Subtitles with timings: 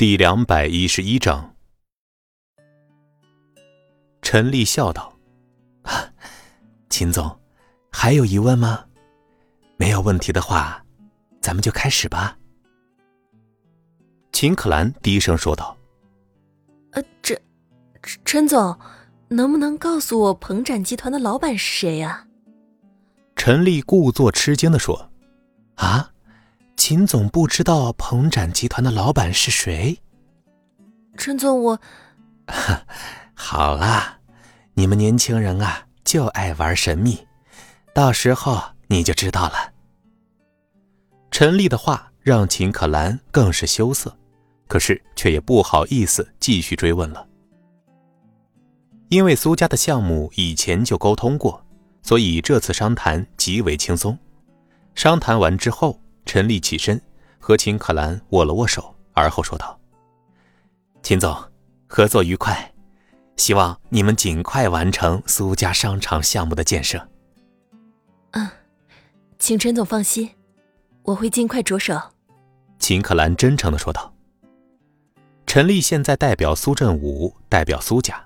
[0.00, 1.54] 第两百一十一章，
[4.22, 5.14] 陈丽笑道
[6.88, 7.38] ：“秦总，
[7.92, 8.86] 还有疑问吗？
[9.76, 10.82] 没有问题的话，
[11.42, 12.38] 咱们就开始吧。”
[14.32, 15.76] 秦可兰低声说道
[16.92, 17.38] ：“呃，陈
[18.24, 18.80] 陈总，
[19.28, 22.26] 能不能告诉我鹏展集团的老板是谁呀？”
[23.36, 25.10] 陈丽故作吃惊的说
[25.76, 26.09] ：“啊？”
[26.80, 30.00] 秦总不知道鹏展集团的老板是谁？
[31.18, 31.78] 陈总，我
[33.36, 34.18] 好啦，
[34.72, 37.18] 你们年轻人啊，就爱玩神秘，
[37.94, 39.74] 到时候你就知道了。
[41.30, 44.16] 陈丽的话让秦可兰更是羞涩，
[44.66, 47.28] 可是却也不好意思继续追问了。
[49.10, 51.62] 因为苏家的项目以前就沟通过，
[52.02, 54.18] 所以这次商谈极为轻松。
[54.94, 56.00] 商谈完之后。
[56.24, 57.00] 陈丽起身，
[57.38, 59.78] 和秦可兰握了握手，而后说道
[61.02, 61.36] ：“秦总，
[61.86, 62.72] 合作愉快，
[63.36, 67.08] 希望你们尽快完成苏家商场项目的建设。
[68.32, 68.48] ”“嗯，
[69.38, 70.30] 请陈总放心，
[71.02, 72.00] 我会尽快着手。”
[72.78, 74.14] 秦可兰真诚的说道。
[75.46, 78.24] 陈丽现在代表苏振武，代表苏家，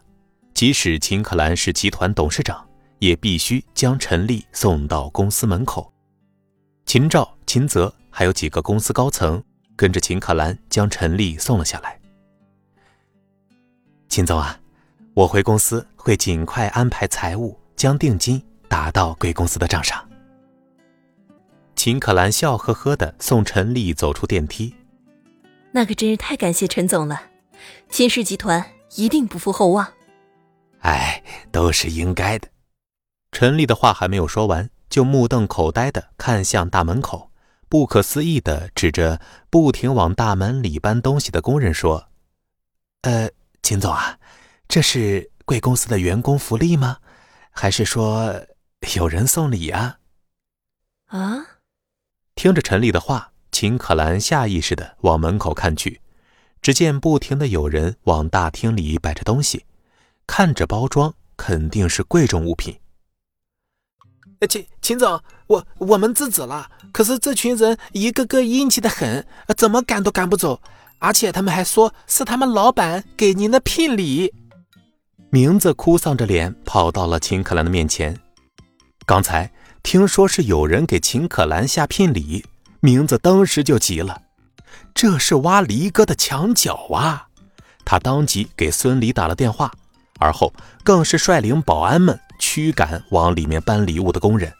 [0.53, 5.91] 即使秦可兰是集团董事长，也必须将陈丽送到公司门口。
[6.87, 7.31] 秦照。
[7.47, 9.41] 秦泽还有几个公司高层
[9.77, 12.01] 跟着秦可兰将陈丽送了下来。
[14.09, 14.59] 秦总啊，
[15.15, 20.05] 我回公司会尽快安排财务将定金打到贵公司的账上。
[21.77, 24.75] 秦可兰笑呵呵的送陈丽走出电梯。
[25.71, 27.23] 那可真是太感谢陈总了，
[27.89, 28.65] 秦氏集团
[28.97, 29.87] 一定不负厚望。
[30.81, 32.49] 哎，都是应该的。
[33.31, 37.33] 陈丽的话还没有说完，就目瞪口呆的看向大门口。
[37.69, 39.21] 不可思议的指着
[39.51, 42.11] 不停往大门里搬东西的工人说
[43.03, 43.29] ：“呃，
[43.61, 44.21] 秦总啊，
[44.69, 46.99] 这是贵公司的员工福利吗？
[47.51, 48.47] 还是说
[48.95, 49.99] 有人送礼啊？”
[51.11, 51.45] 啊！
[52.37, 56.03] 听着陈丽的话，秦可兰下意识的往门口看去，
[56.63, 59.67] 只见不停的有人往大厅里摆着东西，
[60.29, 62.79] 看着包装，肯定是贵重物品。
[64.47, 70.61] 秦秦总，我我们制止了，可是这群人一个个硬气的很，怎么赶都赶不走，
[70.99, 74.33] 而且他们还说是他们老板给您的聘礼。
[75.31, 78.19] 名字哭丧着脸跑到了秦可兰的面前。
[79.05, 82.45] 刚才听说是有人给秦可兰下聘礼，
[82.81, 84.23] 名字当时就急了，
[84.95, 87.27] 这是挖离哥的墙角啊！
[87.85, 89.71] 他当即给孙离打了电话，
[90.25, 90.53] 而后
[90.83, 92.19] 更是率领保安们。
[92.37, 94.53] 驱赶往里面搬礼物的工人，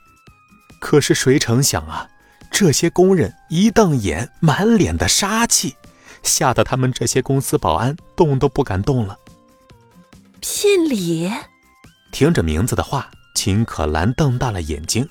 [0.81, 2.09] 可是谁成想啊，
[2.51, 5.75] 这些工人一瞪眼，满脸的杀气，
[6.23, 9.19] 吓得他们这些公司保安动都不敢动了。
[10.41, 11.31] 聘礼？
[12.13, 15.07] 听着名字的话，秦可兰瞪大了眼睛。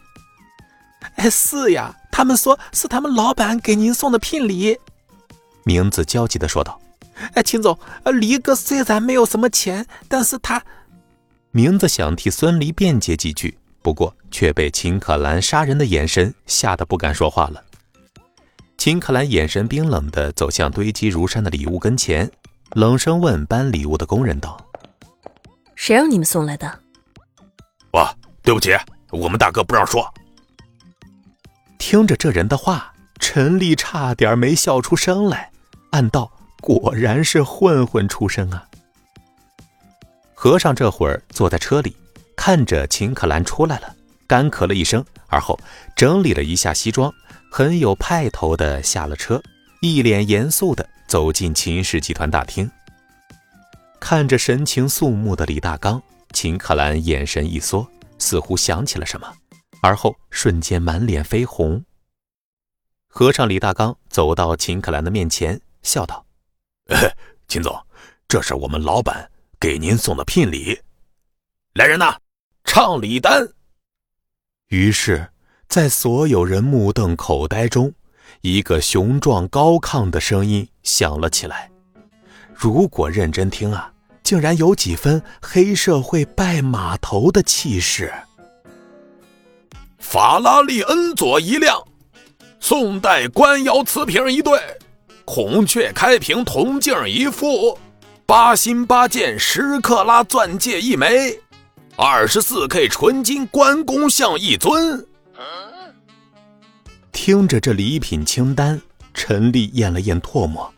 [1.16, 4.80] 哎，是呀，他们说是他们老板给您送的聘礼。
[5.64, 6.80] 名字焦急的说道。
[7.34, 10.64] 哎，秦总，呃，李哥虽然没有什么钱，但是他。
[11.52, 17.64] 明子想替孙离辩解几句，不过却被秦可兰杀人的眼神吓得不敢说话了。
[18.78, 22.30] 秦可兰眼神冰冷地走向堆积如山的礼物跟前，
[22.72, 24.58] 冷声问搬礼物的工人道
[25.76, 26.80] ：“谁让你们送来的
[27.94, 28.76] ？”“哇，对不起，
[29.12, 30.12] 我们大哥不让说。”
[31.78, 35.52] 听着这人的话，陈丽差点没笑出声来，
[35.92, 36.32] 暗道
[36.64, 38.66] ：“果然是混混出身啊。”
[40.34, 41.94] 和尚这会儿坐在车里，
[42.38, 43.94] 看着秦可兰出来了，
[44.26, 45.60] 干咳了一声，而后
[45.94, 47.14] 整理了一下西装，
[47.52, 49.42] 很有派头的下了车，
[49.82, 52.70] 一脸严肃的走进秦氏集团大厅。
[54.00, 56.02] 看着神情肃穆的李大刚，
[56.34, 57.86] 秦可兰眼神一缩，
[58.18, 59.34] 似乎想起了什么，
[59.82, 61.84] 而后瞬间满脸绯红。
[63.08, 66.26] 和尚李大刚走到秦可兰的面前，笑道
[67.48, 67.76] ：“秦总，
[68.28, 69.30] 这是我们老板。”
[69.64, 70.78] 给您送的聘礼，
[71.76, 72.18] 来人呐，
[72.66, 73.48] 唱礼单。
[74.68, 75.30] 于是，
[75.70, 77.94] 在所有人目瞪口呆中，
[78.42, 81.72] 一个雄壮高亢的声音响了起来。
[82.54, 88.14] 如果认真听啊，竟然有几分黑社会拜码头的气势。
[89.98, 91.82] 法拉利恩佐一辆，
[92.60, 94.60] 宋代官窑瓷瓶一对，
[95.26, 97.78] 孔雀开屏铜镜一副。
[98.26, 101.38] 八心八箭十克拉钻戒一枚，
[101.98, 105.06] 二十四 K 纯金关公像一尊。
[107.12, 108.82] 听着这礼品清单，
[109.14, 110.74] 陈丽咽了咽唾沫，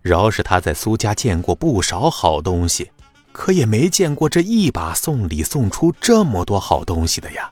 [0.00, 2.90] 饶是他在苏家见过不少好东西，
[3.32, 7.50] 可也没见过这一把送礼送出这么多好东西的呀！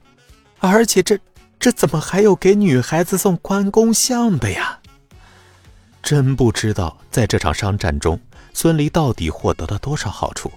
[0.60, 1.19] 而且这
[1.58, 4.78] 这怎么还有给女孩子送关公像的呀？
[6.04, 8.20] 真不知道在这场商战中，
[8.52, 10.52] 孙离到底获得了多少好处。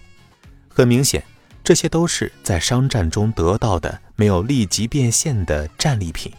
[0.67, 1.23] 很明显，
[1.63, 6.31] 这些都是在商战中得到的，没有立即变现的战利品。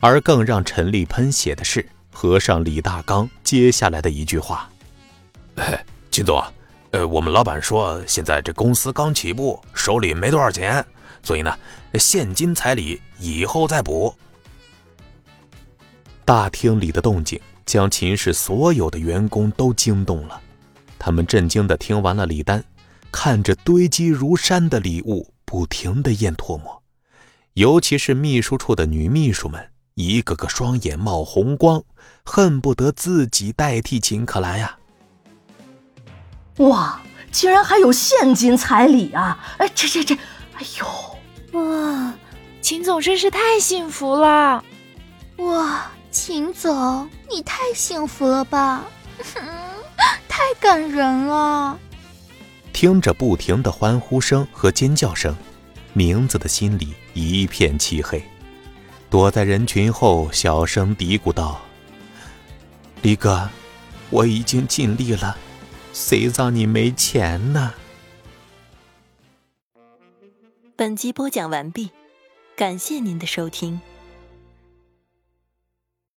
[0.00, 1.86] 而更让陈立喷血的是。
[2.18, 4.70] 和尚李大刚接下来的一句话
[5.56, 6.42] ：“哎，秦总，
[6.92, 10.82] 呃，我们老板说现在这公司刚起步，手里没多少钱，
[11.22, 11.54] 所以呢，
[11.98, 14.14] 现金彩礼以后再补。”
[16.24, 20.40] 大厅里的动静将秦氏所有的员工都惊动了，
[20.98, 22.64] 他们震惊地听完了李丹，
[23.12, 26.82] 看着堆积如山的礼物，不停地咽唾沫，
[27.54, 29.70] 尤其是秘书处的女秘书们。
[29.94, 31.82] 一个个双眼冒红光，
[32.22, 34.76] 恨不得自己代替秦可兰呀！
[36.58, 37.00] 哇，
[37.32, 39.38] 竟然还有现金彩礼啊！
[39.56, 40.14] 哎，这这这，
[40.52, 42.12] 哎呦，哇，
[42.60, 44.62] 秦总真是太幸福了！
[45.38, 48.86] 哇，秦总，你太幸福了吧！
[50.26, 51.78] 太感人了！
[52.72, 55.36] 听着不停的欢呼声和尖叫声，
[55.92, 58.24] 明子的心里一片漆黑。
[59.10, 61.60] 躲在人群后，小声嘀咕道
[63.02, 63.50] ：“李哥，
[64.08, 65.36] 我已经尽力了，
[65.92, 67.74] 谁让你没钱呢？”
[70.74, 71.90] 本集播讲完毕，
[72.56, 73.78] 感谢您的收听。